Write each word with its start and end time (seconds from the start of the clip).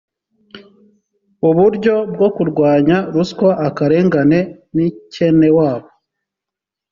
uburyo 1.49 1.95
bwo 2.13 2.27
kurwanya 2.35 2.97
ruswa 3.13 3.49
akarengane 3.67 4.39
n 4.75 4.77
ikenewabo 4.87 5.89